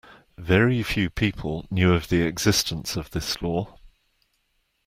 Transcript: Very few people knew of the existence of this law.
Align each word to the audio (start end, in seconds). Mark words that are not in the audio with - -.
Very 0.39 0.81
few 0.81 1.11
people 1.11 1.67
knew 1.69 1.93
of 1.93 2.07
the 2.09 2.23
existence 2.23 2.95
of 2.95 3.11
this 3.11 3.39
law. 3.39 3.77